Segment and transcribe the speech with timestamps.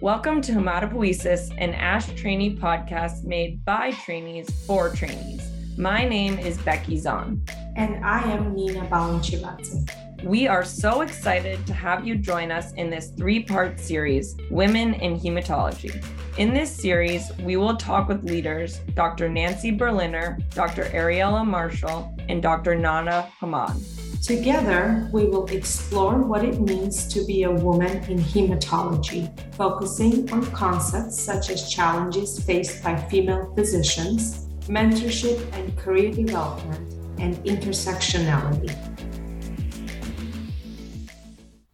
[0.00, 5.50] Welcome to Hematopoiesis, an ASH trainee podcast made by trainees for trainees.
[5.76, 7.42] My name is Becky Zahn.
[7.74, 9.90] And I am Nina Balanchivadze.
[10.22, 14.94] We are so excited to have you join us in this three part series, Women
[14.94, 16.00] in Hematology.
[16.38, 19.28] In this series, we will talk with leaders Dr.
[19.28, 20.84] Nancy Berliner, Dr.
[20.84, 22.76] Ariela Marshall, and Dr.
[22.76, 24.07] Nada Hamad.
[24.22, 30.44] Together, we will explore what it means to be a woman in hematology, focusing on
[30.50, 38.74] concepts such as challenges faced by female physicians, mentorship and career development, and intersectionality.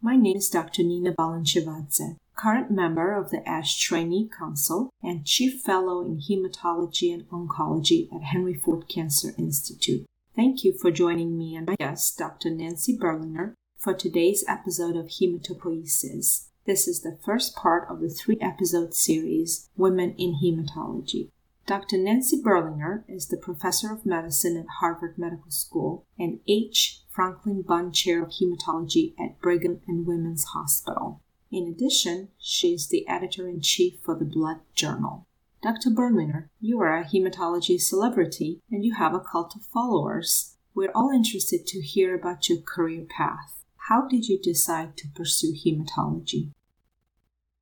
[0.01, 0.83] My name is Dr.
[0.83, 7.27] Nina Balanchivadze, current member of the ASH Trainee Council and Chief Fellow in Hematology and
[7.29, 10.05] Oncology at Henry Ford Cancer Institute.
[10.35, 12.49] Thank you for joining me and my guest, Dr.
[12.49, 16.47] Nancy Berliner, for today's episode of Hematopoiesis.
[16.65, 21.29] This is the first part of the three episode series, Women in Hematology.
[21.65, 21.97] Dr.
[21.97, 26.99] Nancy Berliner is the professor of medicine at Harvard Medical School and H.
[27.09, 31.21] Franklin Bunn Chair of Hematology at Brigham and Women's Hospital.
[31.49, 35.27] In addition, she is the editor in chief for the Blood Journal.
[35.65, 35.89] Dr.
[35.89, 40.57] Berliner, you are a hematology celebrity and you have a cult of followers.
[40.75, 43.63] We're all interested to hear about your career path.
[43.89, 46.51] How did you decide to pursue hematology?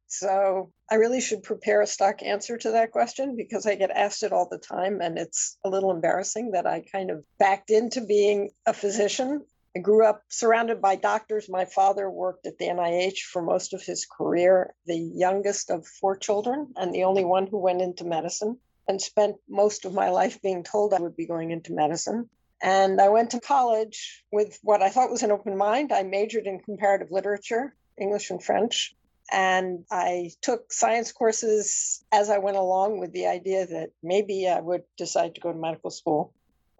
[0.08, 4.24] So I really should prepare a stock answer to that question because I get asked
[4.24, 5.00] it all the time.
[5.00, 9.46] And it's a little embarrassing that I kind of backed into being a physician.
[9.76, 11.50] I grew up surrounded by doctors.
[11.50, 16.16] My father worked at the NIH for most of his career, the youngest of four
[16.16, 20.42] children, and the only one who went into medicine, and spent most of my life
[20.44, 22.30] being told I would be going into medicine.
[22.62, 25.92] And I went to college with what I thought was an open mind.
[25.92, 28.96] I majored in comparative literature, English and French,
[29.32, 34.60] and I took science courses as I went along with the idea that maybe I
[34.60, 36.34] would decide to go to medical school.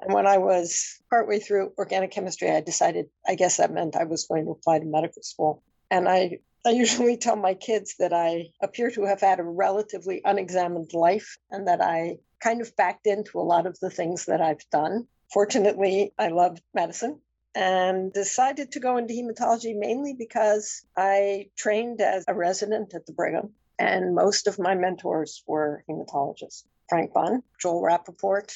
[0.04, 4.04] And when I was partway through organic chemistry, I decided I guess that meant I
[4.04, 5.64] was going to apply to medical school.
[5.90, 10.22] And I, I usually tell my kids that I appear to have had a relatively
[10.26, 14.42] unexamined life and that I kind of backed into a lot of the things that
[14.42, 15.08] I've done.
[15.32, 17.20] Fortunately, I loved medicine
[17.56, 23.14] and decided to go into hematology mainly because I trained as a resident at the
[23.14, 26.66] Brigham, and most of my mentors were hematologists.
[26.90, 28.48] Frank Bunn, Joel Rappeport,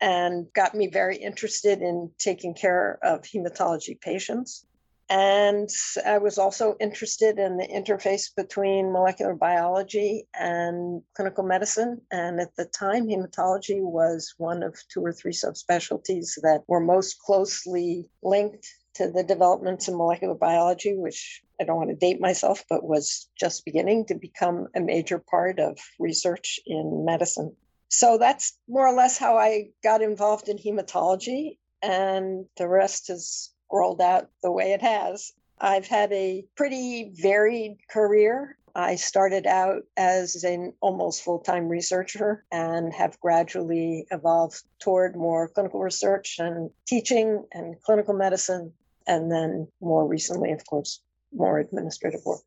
[0.00, 4.66] and got me very interested in taking care of hematology patients.
[5.08, 5.70] And
[6.04, 12.00] I was also interested in the interface between molecular biology and clinical medicine.
[12.10, 17.20] And at the time, hematology was one of two or three subspecialties that were most
[17.20, 22.64] closely linked to the developments in molecular biology, which I don't want to date myself,
[22.68, 27.54] but was just beginning to become a major part of research in medicine.
[27.88, 31.58] So that's more or less how I got involved in hematology.
[31.82, 35.32] And the rest has rolled out the way it has.
[35.60, 38.58] I've had a pretty varied career.
[38.74, 45.48] I started out as an almost full time researcher and have gradually evolved toward more
[45.48, 48.72] clinical research and teaching and clinical medicine.
[49.06, 51.00] And then more recently, of course,
[51.32, 52.42] more administrative work.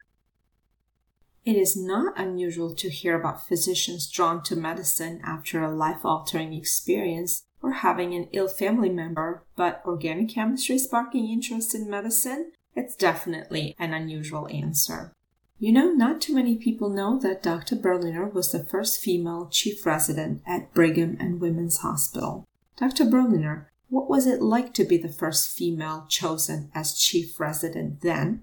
[1.45, 6.53] It is not unusual to hear about physicians drawn to medicine after a life altering
[6.53, 12.51] experience or having an ill family member, but organic chemistry sparking interest in medicine?
[12.75, 15.13] It's definitely an unusual answer.
[15.57, 17.75] You know, not too many people know that Dr.
[17.75, 22.45] Berliner was the first female chief resident at Brigham and Women's Hospital.
[22.77, 23.05] Dr.
[23.05, 28.41] Berliner, what was it like to be the first female chosen as chief resident then?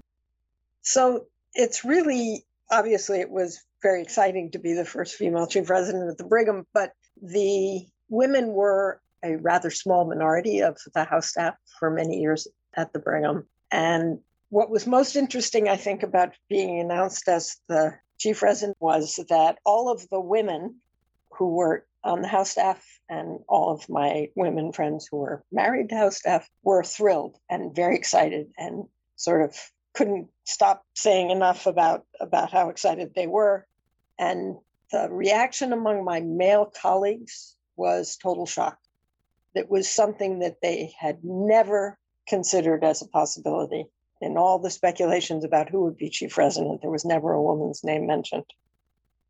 [0.83, 1.25] So
[1.55, 6.17] it's really obviously it was very exciting to be the first female chief resident at
[6.17, 6.91] the Brigham, but
[7.21, 12.93] the women were a rather small minority of the House staff for many years at
[12.93, 13.47] the Brigham.
[13.71, 14.19] And
[14.49, 19.57] what was most interesting, I think, about being announced as the chief resident was that
[19.65, 20.75] all of the women
[21.31, 25.89] who were on the House staff and all of my women friends who were married
[25.89, 28.85] to House staff were thrilled and very excited and
[29.15, 29.55] sort of
[29.97, 33.65] couldn't stop saying enough about, about how excited they were.
[34.19, 34.57] And
[34.91, 38.77] the reaction among my male colleagues was total shock
[39.55, 41.97] that was something that they had never
[42.27, 43.85] considered as a possibility.
[44.21, 47.83] In all the speculations about who would be chief resident, there was never a woman's
[47.83, 48.45] name mentioned.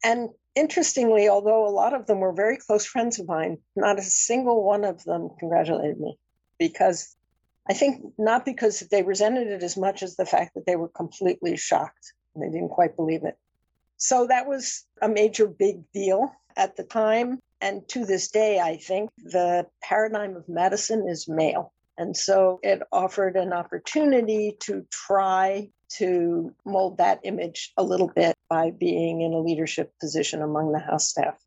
[0.04, 4.04] And interestingly, although a lot of them were very close friends of mine, not a
[4.04, 6.18] single one of them congratulated me
[6.60, 7.17] because
[7.70, 10.90] I think not because they resented it as much as the fact that they were
[10.90, 13.38] completely shocked and they didn't quite believe it.
[13.98, 17.40] So that was a major big deal at the time.
[17.60, 21.74] And to this day, I think the paradigm of medicine is male.
[21.98, 28.36] And so it offered an opportunity to try to mold that image a little bit
[28.50, 31.38] by being in a leadership position among the House staff.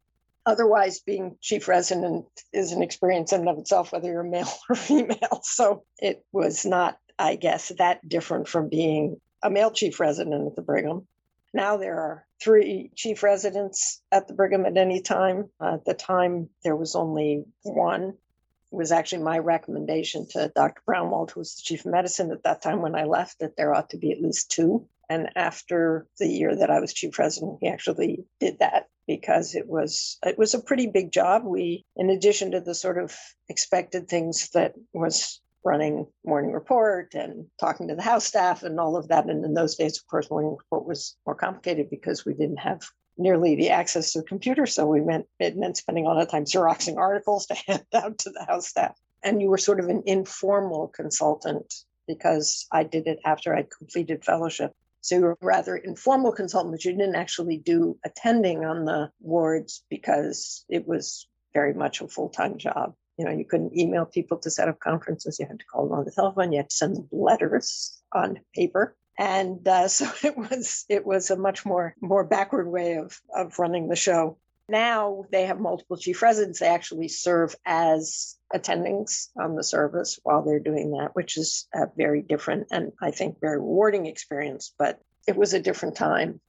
[0.47, 4.77] Otherwise, being chief resident is an experience in and of itself, whether you're male or
[4.77, 5.41] female.
[5.43, 10.57] So it was not, I guess, that different from being a male chief resident at
[10.57, 11.07] the Brigham.
[11.53, 15.51] Now there are three chief residents at the Brigham at any time.
[15.61, 18.15] Uh, at the time, there was only one.
[18.73, 20.81] It was actually my recommendation to Dr.
[20.87, 23.75] Braunwald, who was the chief of medicine at that time when I left, that there
[23.75, 24.87] ought to be at least two.
[25.11, 29.67] And after the year that I was chief president, he actually did that because it
[29.67, 31.43] was it was a pretty big job.
[31.45, 33.13] We, in addition to the sort of
[33.49, 38.97] expected things that was running morning report and talking to the house staff and all
[38.97, 39.29] of that.
[39.29, 42.81] And in those days, of course, morning report was more complicated because we didn't have
[43.19, 44.65] nearly the access to a computer.
[44.65, 48.19] So we meant it meant spending a lot of time xeroxing articles to hand out
[48.19, 48.97] to the house staff.
[49.25, 51.75] And you were sort of an informal consultant
[52.07, 54.73] because I did it after I'd completed fellowship.
[55.01, 59.85] So you were rather informal consultant, but you didn't actually do attending on the wards
[59.89, 64.51] because it was very much a full-time job you know, you couldn't email people to
[64.51, 65.39] set up conferences.
[65.39, 66.53] You had to call them on the telephone.
[66.53, 68.97] You had to send them letters on paper.
[69.19, 73.59] And uh, so it was it was a much more more backward way of of
[73.59, 74.39] running the show.
[74.71, 76.61] Now they have multiple chief residents.
[76.61, 81.89] They actually serve as attendings on the service while they're doing that, which is a
[81.97, 84.73] very different and I think very rewarding experience.
[84.79, 86.41] But it was a different time.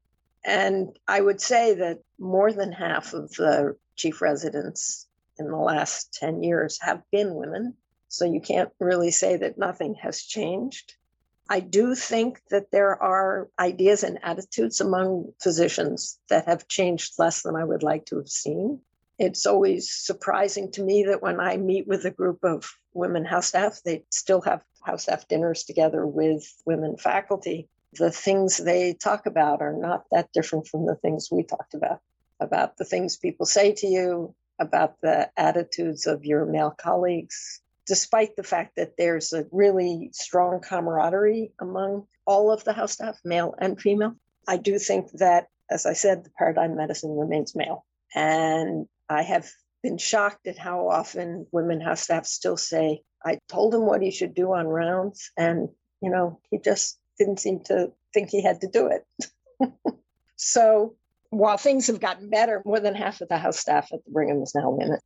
[0.45, 5.07] And I would say that more than half of the chief residents
[5.37, 7.75] in the last 10 years have been women.
[8.07, 10.95] So you can't really say that nothing has changed.
[11.51, 17.41] I do think that there are ideas and attitudes among physicians that have changed less
[17.41, 18.79] than I would like to have seen.
[19.19, 23.47] It's always surprising to me that when I meet with a group of women house
[23.47, 27.67] staff, they still have house staff dinners together with women faculty.
[27.95, 31.99] The things they talk about are not that different from the things we talked about,
[32.39, 38.35] about the things people say to you, about the attitudes of your male colleagues, despite
[38.35, 43.55] the fact that there's a really strong camaraderie among all of the house staff, male
[43.57, 44.15] and female.
[44.47, 47.85] I do think that, as I said, the paradigm medicine remains male.
[48.13, 49.49] And I have
[49.81, 54.11] been shocked at how often women house staff still say, I told him what he
[54.11, 55.69] should do on rounds, and
[56.01, 59.05] you know, he just didn't seem to think he had to do it.
[60.35, 60.95] so
[61.29, 64.41] while things have gotten better, more than half of the house staff at the Brigham
[64.41, 64.99] is now women.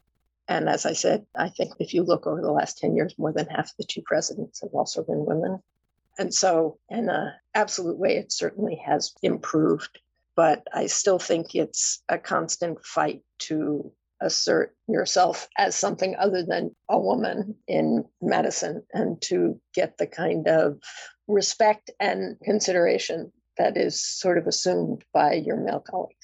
[0.48, 3.34] And as I said, I think if you look over the last 10 years, more
[3.34, 5.62] than half of the two presidents have also been women.
[6.18, 10.00] And so, in an absolute way, it certainly has improved.
[10.36, 16.76] But I still think it's a constant fight to assert yourself as something other than
[16.90, 20.80] a woman in medicine and to get the kind of
[21.28, 26.15] respect and consideration that is sort of assumed by your male colleagues.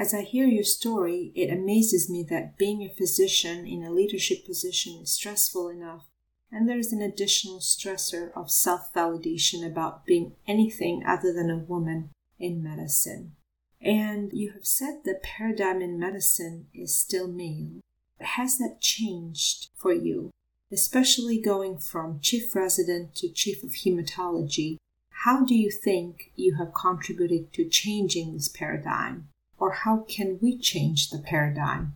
[0.00, 4.46] As I hear your story, it amazes me that being a physician in a leadership
[4.46, 6.06] position is stressful enough,
[6.50, 11.58] and there is an additional stressor of self validation about being anything other than a
[11.58, 12.08] woman
[12.38, 13.32] in medicine.
[13.78, 17.82] And you have said the paradigm in medicine is still male.
[18.20, 20.30] Has that changed for you,
[20.72, 24.78] especially going from chief resident to chief of hematology?
[25.26, 29.29] How do you think you have contributed to changing this paradigm?
[29.60, 31.94] Or how can we change the paradigm?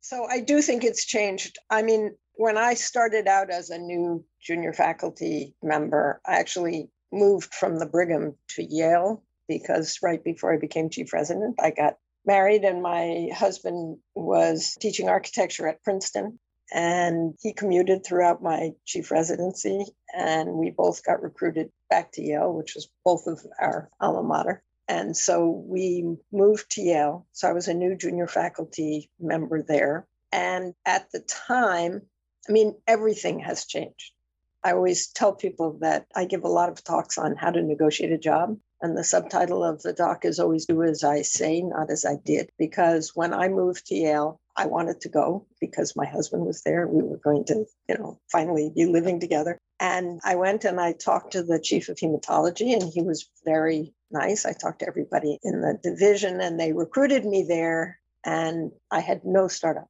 [0.00, 1.58] So I do think it's changed.
[1.68, 7.52] I mean, when I started out as a new junior faculty member, I actually moved
[7.52, 12.64] from the Brigham to Yale because right before I became chief resident, I got married
[12.64, 16.38] and my husband was teaching architecture at Princeton
[16.72, 19.84] and he commuted throughout my chief residency
[20.16, 24.62] and we both got recruited back to Yale, which was both of our alma mater.
[24.88, 27.26] And so we moved to Yale.
[27.32, 30.06] So I was a new junior faculty member there.
[30.32, 32.02] And at the time,
[32.48, 34.12] I mean, everything has changed.
[34.64, 38.12] I always tell people that I give a lot of talks on how to negotiate
[38.12, 38.56] a job.
[38.80, 42.16] And the subtitle of the doc is always do as I say, not as I
[42.24, 42.50] did.
[42.58, 46.86] Because when I moved to Yale, I wanted to go because my husband was there.
[46.86, 49.58] We were going to, you know, finally be living together.
[49.80, 53.94] And I went and I talked to the chief of hematology, and he was very
[54.10, 54.44] nice.
[54.44, 57.98] I talked to everybody in the division, and they recruited me there.
[58.24, 59.88] And I had no startup.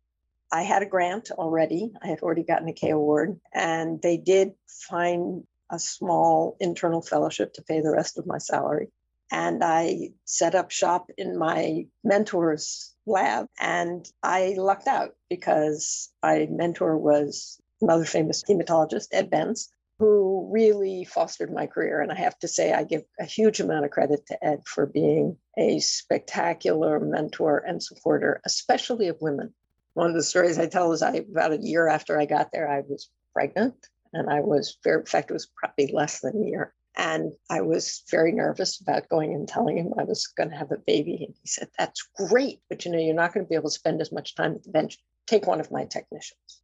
[0.52, 1.92] I had a grant already.
[2.02, 7.54] I had already gotten a K award, and they did find a small internal fellowship
[7.54, 8.88] to pay the rest of my salary.
[9.30, 16.47] And I set up shop in my mentor's lab and I lucked out because my
[16.50, 22.00] mentor was another famous hematologist, Ed Benz, who really fostered my career.
[22.00, 24.87] And I have to say, I give a huge amount of credit to Ed for
[24.87, 29.52] being a spectacular mentor and supporter, especially of women.
[29.95, 32.71] One of the stories I tell is I, about a year after I got there,
[32.71, 33.75] I was pregnant
[34.12, 36.73] and I was very, in fact, it was probably less than a year.
[36.97, 40.73] And I was very nervous about going and telling him I was going to have
[40.73, 41.25] a baby.
[41.26, 43.75] And he said, That's great, but you know, you're not going to be able to
[43.75, 44.99] spend as much time at the bench.
[45.26, 46.61] Take one of my technicians.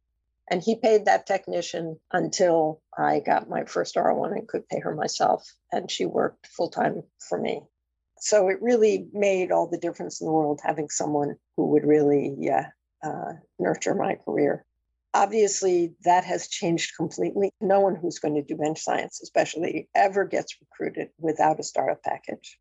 [0.49, 4.93] And he paid that technician until I got my first R1 and could pay her
[4.93, 5.43] myself.
[5.71, 7.61] And she worked full time for me.
[8.19, 12.49] So it really made all the difference in the world having someone who would really
[12.49, 12.63] uh,
[13.05, 14.65] uh, nurture my career.
[15.13, 17.49] Obviously, that has changed completely.
[17.61, 22.03] No one who's going to do bench science, especially, ever gets recruited without a startup
[22.03, 22.59] package.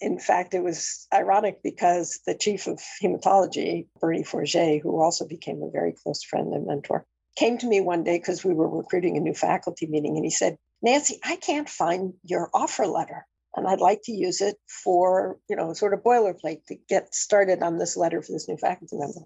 [0.00, 5.62] In fact, it was ironic because the chief of hematology, Bernie Forget, who also became
[5.62, 9.16] a very close friend and mentor, came to me one day because we were recruiting
[9.16, 13.26] a new faculty meeting and he said, Nancy, I can't find your offer letter.
[13.54, 17.62] And I'd like to use it for, you know, sort of boilerplate to get started
[17.62, 19.20] on this letter for this new faculty member.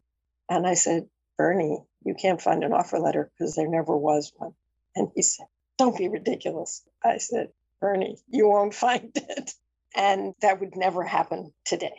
[0.49, 1.09] And I said,
[1.39, 4.55] Bernie, you can't find an offer letter because there never was one.
[4.95, 5.47] And he said,
[5.79, 6.83] Don't be ridiculous.
[7.05, 9.53] I said, Bernie, you won't find it.
[9.95, 11.97] And that would never happen today.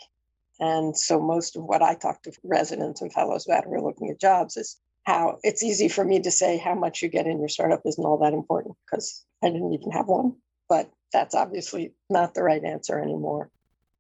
[0.60, 4.10] And so most of what I talk to residents and fellows about who are looking
[4.10, 7.40] at jobs is how it's easy for me to say how much you get in
[7.40, 10.36] your startup isn't all that important because I didn't even have one.
[10.68, 13.50] But that's obviously not the right answer anymore.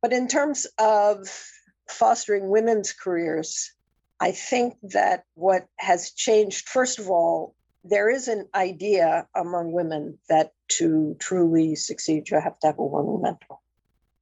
[0.02, 1.30] But in terms of
[1.88, 3.72] fostering women's careers,
[4.20, 10.18] I think that what has changed, first of all, there is an idea among women
[10.28, 13.60] that to truly succeed, you have to have a woman mentor.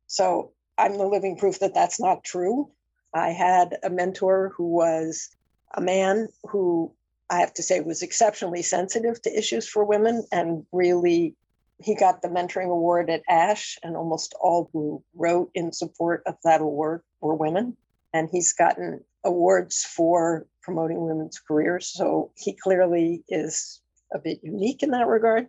[0.05, 2.69] So I'm the living proof that that's not true.
[3.11, 5.34] I had a mentor who was
[5.75, 6.91] a man who
[7.29, 11.35] I have to say was exceptionally sensitive to issues for women and really
[11.81, 16.37] he got the mentoring award at ASH and almost all who wrote in support of
[16.43, 17.75] that award were women.
[18.13, 23.81] And he's gotten awards for promoting women's careers so he clearly is
[24.13, 25.47] a bit unique in that regard.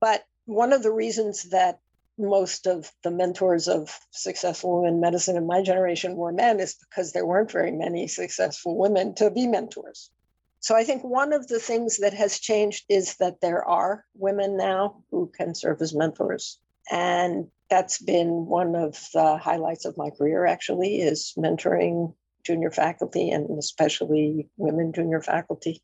[0.00, 1.80] But one of the reasons that
[2.18, 6.74] most of the mentors of successful women in medicine in my generation were men is
[6.74, 10.10] because there weren't very many successful women to be mentors.
[10.60, 14.56] So I think one of the things that has changed is that there are women
[14.56, 16.58] now who can serve as mentors.
[16.90, 23.30] And that's been one of the highlights of my career actually is mentoring junior faculty
[23.30, 25.82] and especially women junior faculty.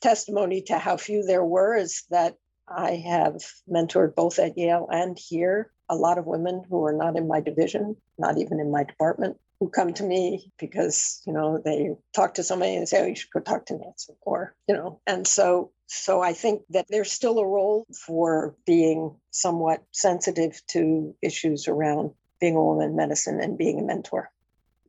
[0.00, 2.36] Testimony to how few there were is that
[2.70, 7.16] I have mentored both at Yale and here a lot of women who are not
[7.16, 11.60] in my division, not even in my department, who come to me because, you know,
[11.64, 14.74] they talk to somebody and say, oh, you should go talk to Nancy or, you
[14.74, 20.60] know, and so so I think that there's still a role for being somewhat sensitive
[20.68, 22.10] to issues around
[22.40, 24.30] being a woman in medicine and being a mentor.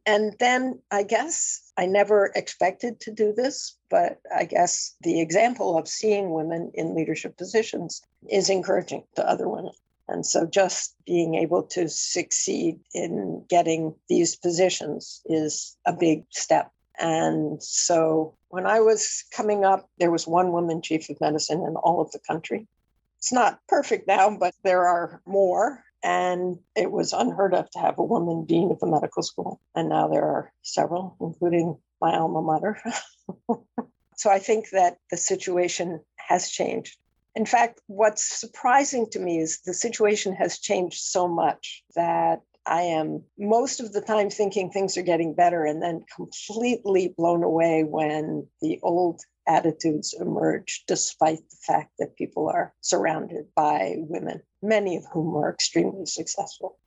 [0.06, 5.77] And then I guess I never expected to do this, but I guess the example
[5.77, 9.74] of seeing women in leadership positions is encouraging to other women.
[10.08, 16.72] And so just being able to succeed in getting these positions is a big step.
[17.00, 21.75] And so when I was coming up, there was one woman chief of medicine in
[21.75, 22.68] all of the country.
[23.20, 25.84] It's not perfect now, but there are more.
[26.03, 29.60] And it was unheard of to have a woman dean of a medical school.
[29.75, 32.82] And now there are several, including my alma mater.
[34.15, 36.98] so I think that the situation has changed.
[37.36, 42.82] In fact, what's surprising to me is the situation has changed so much that I
[42.82, 47.84] am most of the time thinking things are getting better and then completely blown away
[47.84, 54.96] when the old attitudes emerge, despite the fact that people are surrounded by women, many
[54.96, 56.77] of whom are extremely successful.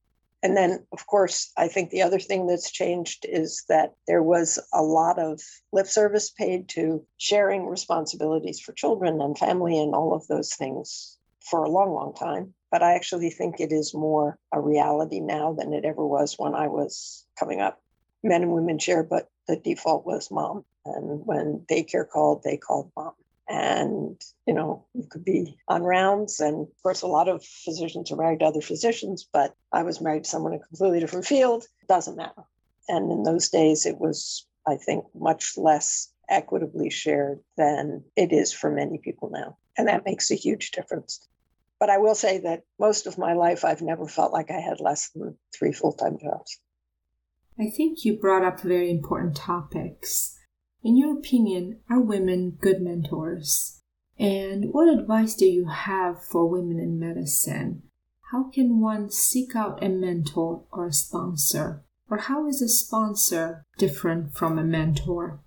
[0.44, 4.58] And then, of course, I think the other thing that's changed is that there was
[4.72, 5.40] a lot of
[5.72, 11.16] lip service paid to sharing responsibilities for children and family and all of those things
[11.48, 12.54] for a long, long time.
[12.70, 16.54] But I actually think it is more a reality now than it ever was when
[16.54, 17.80] I was coming up.
[18.24, 20.64] Men and women share, but the default was mom.
[20.84, 23.12] And when daycare called, they called mom.
[23.48, 26.40] And, you know, you could be on rounds.
[26.40, 30.00] And of course, a lot of physicians are married to other physicians, but I was
[30.00, 31.66] married to someone in a completely different field.
[31.88, 32.42] Doesn't matter.
[32.88, 38.52] And in those days, it was, I think, much less equitably shared than it is
[38.52, 39.56] for many people now.
[39.76, 41.26] And that makes a huge difference.
[41.78, 44.80] But I will say that most of my life, I've never felt like I had
[44.80, 46.58] less than three full time jobs.
[47.58, 50.38] I think you brought up very important topics.
[50.82, 53.80] In your opinion, are women good mentors?
[54.18, 57.82] And what advice do you have for women in medicine?
[58.30, 61.84] How can one seek out a mentor or a sponsor?
[62.10, 65.40] Or how is a sponsor different from a mentor?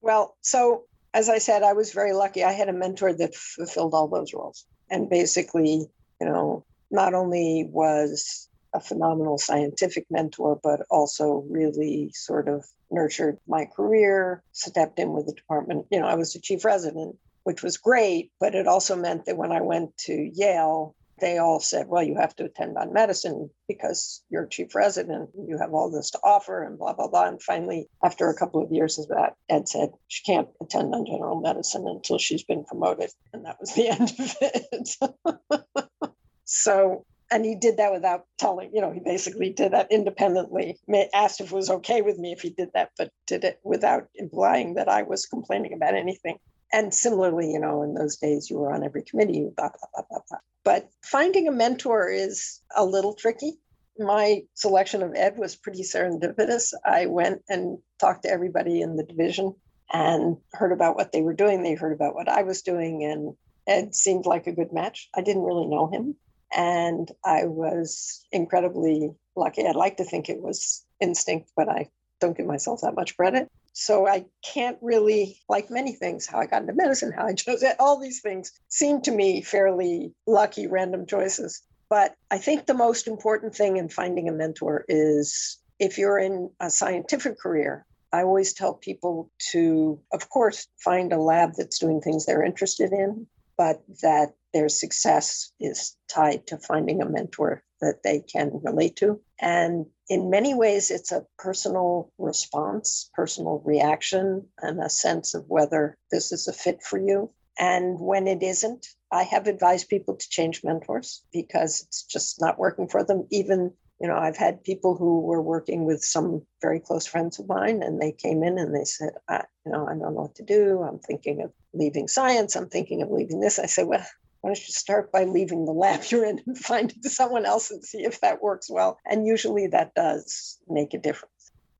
[0.00, 2.44] Well, so as I said, I was very lucky.
[2.44, 4.66] I had a mentor that fulfilled all those roles.
[4.90, 5.86] And basically,
[6.20, 13.38] you know, not only was a phenomenal scientific mentor, but also really sort of nurtured
[13.48, 15.86] my career, stepped in with the department.
[15.90, 19.38] You know, I was the chief resident, which was great, but it also meant that
[19.38, 23.48] when I went to Yale, they all said, well, you have to attend on medicine
[23.68, 27.26] because you're chief resident, you have all this to offer, and blah, blah, blah.
[27.26, 31.06] And finally, after a couple of years of that, Ed said she can't attend on
[31.06, 33.10] general medicine until she's been promoted.
[33.32, 35.32] And that was the end of
[35.72, 36.10] it.
[36.44, 40.78] so, and he did that without telling, you know, he basically did that independently,
[41.12, 44.08] asked if it was okay with me if he did that, but did it without
[44.14, 46.38] implying that I was complaining about anything.
[46.72, 50.04] And similarly, you know, in those days you were on every committee, blah, blah, blah,
[50.10, 50.38] blah, blah.
[50.64, 53.58] But finding a mentor is a little tricky.
[53.98, 56.74] My selection of Ed was pretty serendipitous.
[56.84, 59.54] I went and talked to everybody in the division
[59.92, 61.62] and heard about what they were doing.
[61.62, 65.08] They heard about what I was doing, and Ed seemed like a good match.
[65.14, 66.16] I didn't really know him,
[66.54, 69.66] and I was incredibly lucky.
[69.66, 71.88] I'd like to think it was instinct, but I
[72.20, 73.48] don't give myself that much credit.
[73.72, 77.62] So I can't really, like many things, how I got into medicine, how I chose
[77.62, 81.62] it, all these things seem to me fairly lucky random choices.
[81.88, 86.50] But I think the most important thing in finding a mentor is if you're in
[86.58, 92.00] a scientific career, I always tell people to, of course, find a lab that's doing
[92.00, 93.26] things they're interested in,
[93.56, 99.20] but that their success is tied to finding a mentor that they can relate to.
[99.40, 105.96] And in many ways, it's a personal response, personal reaction, and a sense of whether
[106.10, 107.30] this is a fit for you.
[107.58, 112.58] And when it isn't, I have advised people to change mentors because it's just not
[112.58, 113.26] working for them.
[113.30, 117.48] Even, you know, I've had people who were working with some very close friends of
[117.48, 120.34] mine and they came in and they said, I, you know, I don't know what
[120.36, 120.82] to do.
[120.82, 122.56] I'm thinking of leaving science.
[122.56, 123.58] I'm thinking of leaving this.
[123.58, 124.04] I said, well,
[124.42, 127.82] why don't you start by leaving the lab you're in and find someone else and
[127.82, 128.98] see if that works well?
[129.06, 131.32] And usually that does make a difference.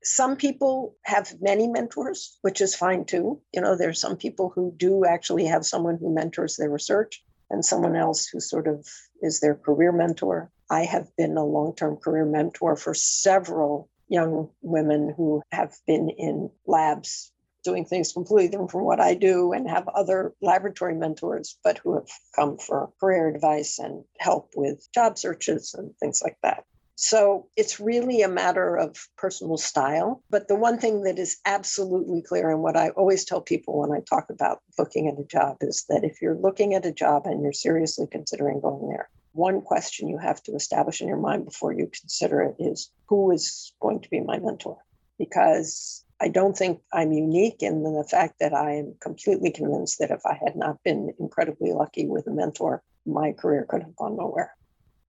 [0.03, 3.41] Some people have many mentors, which is fine too.
[3.53, 7.63] You know, there's some people who do actually have someone who mentors their research and
[7.63, 8.87] someone else who sort of
[9.21, 10.51] is their career mentor.
[10.69, 16.09] I have been a long term career mentor for several young women who have been
[16.09, 17.31] in labs
[17.63, 21.95] doing things completely different from what I do and have other laboratory mentors, but who
[21.95, 26.63] have come for career advice and help with job searches and things like that.
[26.95, 30.23] So it's really a matter of personal style.
[30.29, 33.91] But the one thing that is absolutely clear, and what I always tell people when
[33.91, 37.27] I talk about looking at a job, is that if you're looking at a job
[37.27, 41.45] and you're seriously considering going there, one question you have to establish in your mind
[41.45, 44.77] before you consider it is who is going to be my mentor?
[45.19, 50.11] Because I don't think I'm unique in the fact that I am completely convinced that
[50.11, 54.17] if I had not been incredibly lucky with a mentor, my career could have gone
[54.17, 54.53] nowhere.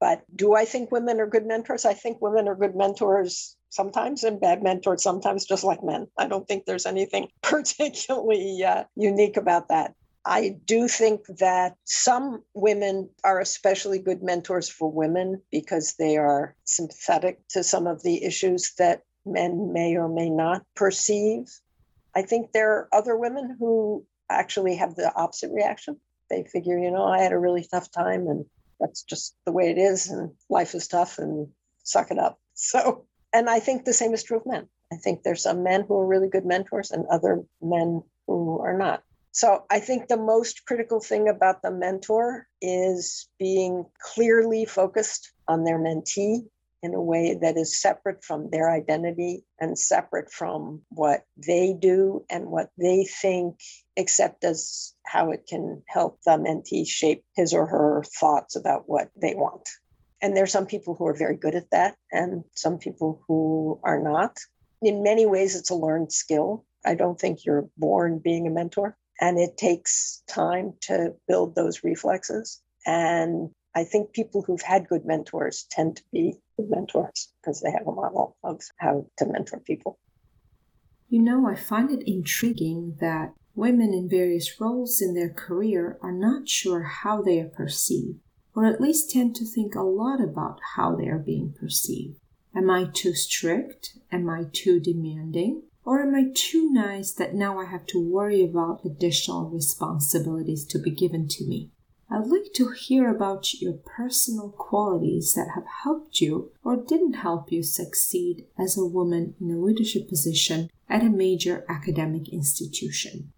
[0.01, 1.85] But do I think women are good mentors?
[1.85, 6.07] I think women are good mentors sometimes and bad mentors sometimes, just like men.
[6.17, 9.95] I don't think there's anything particularly uh, unique about that.
[10.29, 16.55] I do think that some women are especially good mentors for women because they are
[16.65, 21.49] sympathetic to some of the issues that men may or may not perceive.
[22.15, 25.99] I think there are other women who actually have the opposite reaction.
[26.29, 28.45] They figure, you know, I had a really tough time and
[28.79, 31.49] that's just the way it is and life is tough and
[31.85, 32.39] suck it up.
[32.61, 34.67] So, and I think the same is true of men.
[34.93, 38.77] I think there's some men who are really good mentors and other men who are
[38.77, 39.05] not.
[39.39, 45.63] So I think the most critical thing about the mentor is being clearly focused on
[45.63, 46.41] their mentee
[46.83, 52.25] in a way that is separate from their identity and separate from what they do
[52.29, 53.61] and what they think,
[53.95, 59.09] except as how it can help the mentee shape his or her thoughts about what
[59.15, 59.69] they want.
[60.21, 64.03] And there's some people who are very good at that, and some people who are
[64.03, 64.37] not.
[64.83, 66.65] In many ways, it's a learned skill.
[66.85, 71.83] I don't think you're born being a mentor, and it takes time to build those
[71.85, 72.61] reflexes.
[72.87, 77.71] And I think people who've had good mentors tend to be good mentors because they
[77.71, 79.99] have a model of how to mentor people.
[81.09, 86.13] You know, I find it intriguing that women in various roles in their career are
[86.13, 88.21] not sure how they are perceived.
[88.59, 92.19] or at least tend to think a lot about how they are being perceived.
[92.57, 93.97] Am I too strict?
[94.11, 95.63] Am I too demanding?
[95.89, 100.79] Or am I too nice that now I have to worry about additional responsibilities to
[100.79, 101.71] be given to me?
[102.11, 107.51] I'd like to hear about your personal qualities that have helped you or didn't help
[107.51, 113.33] you succeed as a woman in a leadership position at a major academic institution.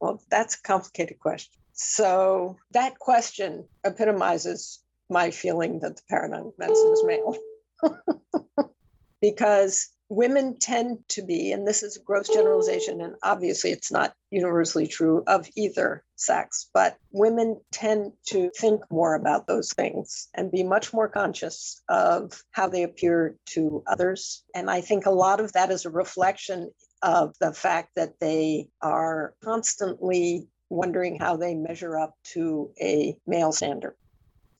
[0.00, 1.60] Well, that's a complicated question.
[1.72, 7.36] So, that question epitomizes my feeling that the paradigm of medicine is male.
[9.20, 14.12] because women tend to be, and this is a gross generalization, and obviously it's not
[14.30, 20.50] universally true of either sex, but women tend to think more about those things and
[20.50, 24.42] be much more conscious of how they appear to others.
[24.52, 26.70] And I think a lot of that is a reflection
[27.02, 33.52] of the fact that they are constantly wondering how they measure up to a male
[33.52, 33.94] standard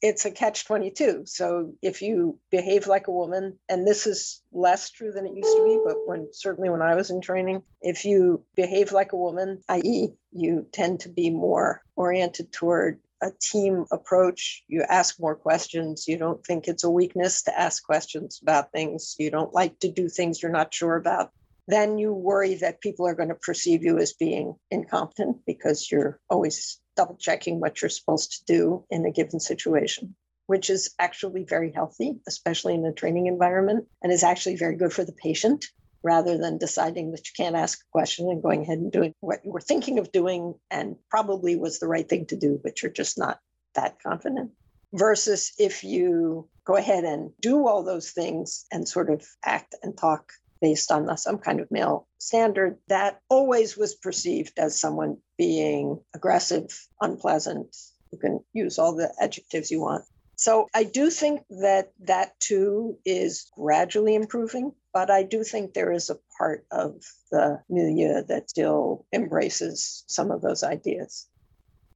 [0.02, 4.90] it's a catch 22 so if you behave like a woman and this is less
[4.90, 8.04] true than it used to be but when certainly when i was in training if
[8.04, 13.84] you behave like a woman i.e you tend to be more oriented toward a team
[13.92, 14.64] approach.
[14.68, 16.06] You ask more questions.
[16.08, 19.16] You don't think it's a weakness to ask questions about things.
[19.18, 21.30] You don't like to do things you're not sure about.
[21.68, 26.18] Then you worry that people are going to perceive you as being incompetent because you're
[26.28, 30.14] always double checking what you're supposed to do in a given situation,
[30.46, 34.92] which is actually very healthy, especially in a training environment, and is actually very good
[34.92, 35.66] for the patient
[36.02, 39.44] rather than deciding that you can't ask a question and going ahead and doing what
[39.44, 42.92] you were thinking of doing and probably was the right thing to do, but you're
[42.92, 43.38] just not
[43.74, 44.50] that confident.
[44.92, 49.96] Versus if you go ahead and do all those things and sort of act and
[49.96, 56.00] talk based on some kind of male standard that always was perceived as someone being
[56.14, 56.66] aggressive,
[57.00, 57.76] unpleasant.
[58.12, 60.04] You can use all the adjectives you want.
[60.36, 65.92] So I do think that that too is gradually improving, but I do think there
[65.92, 66.94] is a part of
[67.30, 71.26] the milieu that still embraces some of those ideas.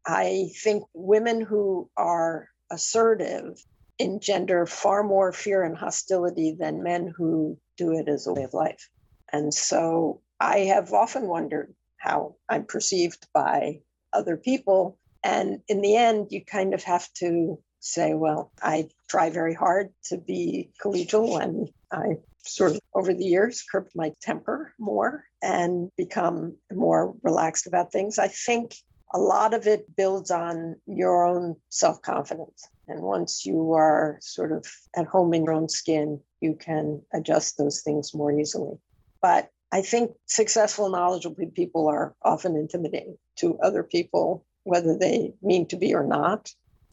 [0.06, 3.64] I think women who are assertive
[3.98, 8.54] engender far more fear and hostility than men who do it as a way of
[8.54, 8.88] life.
[9.32, 13.80] And so I have often wondered how I'm perceived by
[14.12, 14.98] other people.
[15.22, 19.90] And in the end, you kind of have to say, well, I try very hard
[20.04, 25.90] to be collegial and I sort of over the years curbed my temper more and
[25.96, 28.18] become more relaxed about things.
[28.18, 28.74] I think
[29.12, 32.68] a lot of it builds on your own self confidence.
[32.86, 34.66] And once you are sort of
[34.96, 38.76] at home in your own skin, you can adjust those things more easily.
[39.22, 45.66] But I think successful, knowledgeable people are often intimidating to other people, whether they mean
[45.68, 46.50] to be or not.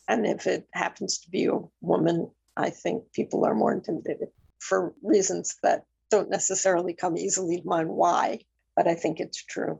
[0.07, 4.93] And if it happens to be a woman, I think people are more intimidated for
[5.03, 8.39] reasons that don't necessarily come easily to mind why,
[8.75, 9.79] but I think it's true.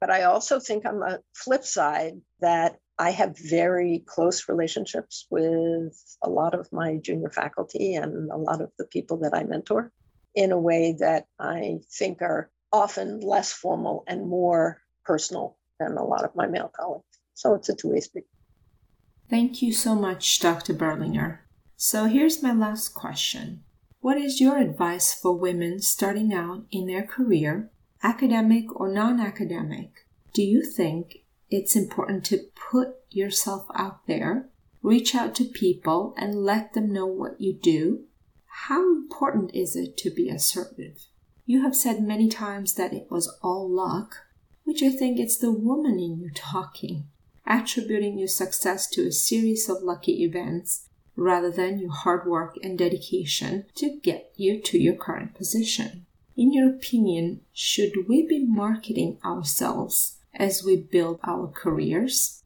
[0.00, 6.18] But I also think on the flip side that I have very close relationships with
[6.22, 9.90] a lot of my junior faculty and a lot of the people that I mentor
[10.34, 16.04] in a way that I think are often less formal and more personal than a
[16.04, 17.06] lot of my male colleagues.
[17.32, 18.26] So it's a two way street.
[19.30, 20.74] Thank you so much, Dr.
[20.74, 21.40] Berliner.
[21.78, 23.64] So here's my last question
[24.00, 27.70] What is your advice for women starting out in their career,
[28.02, 30.06] academic or non academic?
[30.34, 31.19] Do you think
[31.50, 34.48] it's important to put yourself out there,
[34.82, 38.04] reach out to people, and let them know what you do.
[38.66, 41.06] How important is it to be assertive?
[41.46, 44.18] You have said many times that it was all luck,
[44.64, 47.08] which I think it's the woman in you talking,
[47.46, 52.78] attributing your success to a series of lucky events rather than your hard work and
[52.78, 56.06] dedication to get you to your current position.
[56.36, 62.42] In your opinion, should we be marketing ourselves as we build our careers?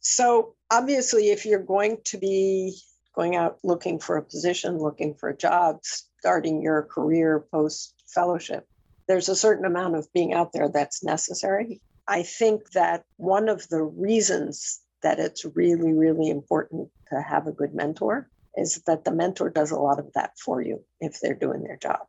[0.00, 2.78] So, obviously, if you're going to be
[3.14, 8.66] going out looking for a position, looking for a job, starting your career post fellowship,
[9.08, 11.80] there's a certain amount of being out there that's necessary.
[12.08, 17.52] I think that one of the reasons that it's really, really important to have a
[17.52, 21.34] good mentor is that the mentor does a lot of that for you if they're
[21.34, 22.06] doing their job.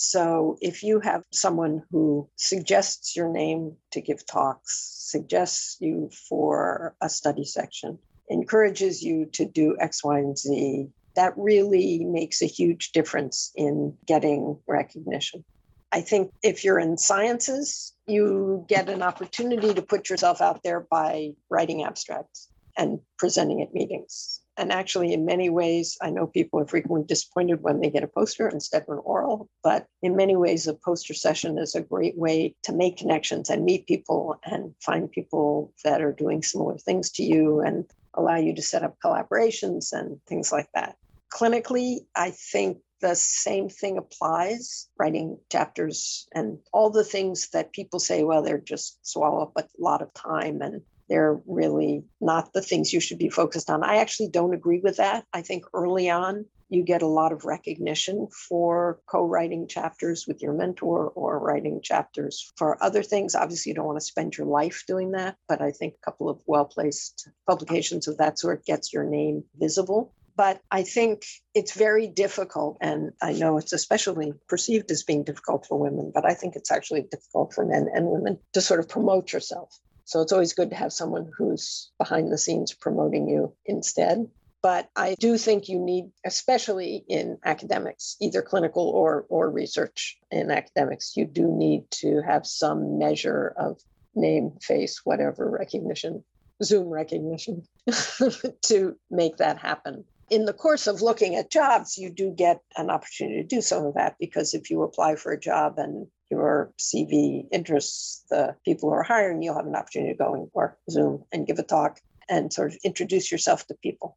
[0.00, 6.94] So if you have someone who suggests your name to give talks, suggests you for
[7.02, 12.46] a study section, encourages you to do X, Y, and Z, that really makes a
[12.46, 15.44] huge difference in getting recognition.
[15.90, 20.86] I think if you're in sciences, you get an opportunity to put yourself out there
[20.88, 22.48] by writing abstracts.
[22.76, 24.40] and presenting at meetings.
[24.58, 28.08] And actually, in many ways, I know people are frequently disappointed when they get a
[28.08, 32.18] poster instead of an oral, but in many ways, a poster session is a great
[32.18, 37.08] way to make connections and meet people and find people that are doing similar things
[37.12, 40.96] to you and allow you to set up collaborations and things like that.
[41.32, 48.00] Clinically, I think the same thing applies writing chapters and all the things that people
[48.00, 52.62] say well they're just swallow up a lot of time and they're really not the
[52.62, 53.82] things you should be focused on.
[53.82, 55.24] I actually don't agree with that.
[55.32, 60.42] I think early on, you get a lot of recognition for co writing chapters with
[60.42, 63.34] your mentor or writing chapters for other things.
[63.34, 66.28] Obviously, you don't want to spend your life doing that, but I think a couple
[66.28, 70.12] of well placed publications of that sort gets your name visible.
[70.36, 75.66] But I think it's very difficult, and I know it's especially perceived as being difficult
[75.66, 78.88] for women, but I think it's actually difficult for men and women to sort of
[78.88, 79.76] promote yourself.
[80.08, 84.26] So it's always good to have someone who's behind the scenes promoting you instead.
[84.62, 90.50] But I do think you need, especially in academics, either clinical or, or research in
[90.50, 93.82] academics, you do need to have some measure of
[94.14, 96.24] name, face, whatever recognition,
[96.64, 97.64] Zoom recognition
[98.62, 100.04] to make that happen.
[100.30, 103.84] In the course of looking at jobs, you do get an opportunity to do some
[103.84, 108.88] of that because if you apply for a job and your CV interests the people
[108.88, 111.62] who are hiring, you'll have an opportunity to go and work Zoom and give a
[111.62, 114.16] talk and sort of introduce yourself to people.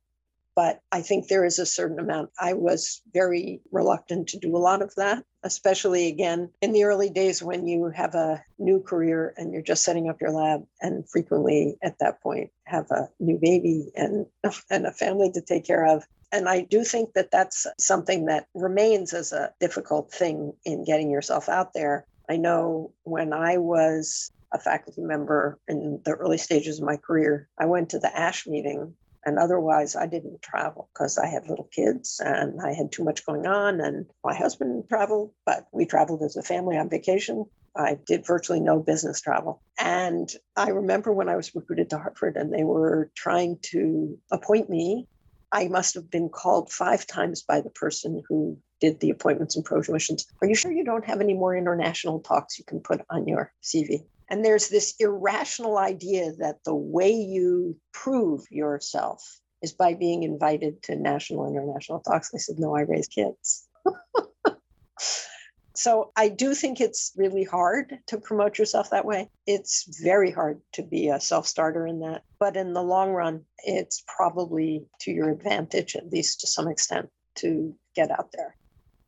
[0.53, 2.31] But I think there is a certain amount.
[2.37, 7.09] I was very reluctant to do a lot of that, especially again in the early
[7.09, 11.07] days when you have a new career and you're just setting up your lab, and
[11.09, 14.25] frequently at that point have a new baby and,
[14.69, 16.05] and a family to take care of.
[16.31, 21.11] And I do think that that's something that remains as a difficult thing in getting
[21.11, 22.05] yourself out there.
[22.29, 27.49] I know when I was a faculty member in the early stages of my career,
[27.57, 28.93] I went to the ASH meeting
[29.25, 33.25] and otherwise I didn't travel because I had little kids and I had too much
[33.25, 37.45] going on and my husband traveled, but we traveled as a family on vacation.
[37.75, 39.61] I did virtually no business travel.
[39.79, 44.69] And I remember when I was recruited to Harvard and they were trying to appoint
[44.69, 45.07] me
[45.51, 49.65] I must have been called five times by the person who did the appointments and
[49.65, 50.25] promotions.
[50.41, 53.51] Are you sure you don't have any more international talks you can put on your
[53.61, 54.05] CV?
[54.29, 59.21] And there's this irrational idea that the way you prove yourself
[59.61, 62.31] is by being invited to national and international talks.
[62.33, 63.67] I said, no, I raise kids.
[65.81, 69.31] So I do think it's really hard to promote yourself that way.
[69.47, 72.23] It's very hard to be a self starter in that.
[72.37, 77.09] But in the long run, it's probably to your advantage, at least to some extent,
[77.37, 78.55] to get out there.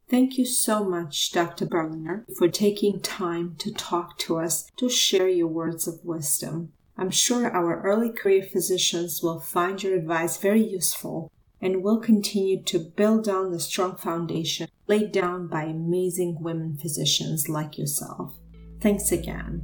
[0.09, 1.67] Thank you so much, Dr.
[1.67, 6.73] Berliner, for taking time to talk to us, to share your words of wisdom.
[6.97, 11.31] I'm sure our early career physicians will find your advice very useful
[11.63, 17.47] and will continue to build on the strong foundation laid down by amazing women physicians
[17.47, 18.36] like yourself.
[18.82, 19.63] Thanks again.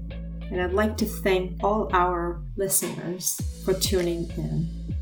[0.50, 4.96] And I'd like to thank all our listeners for tuning in.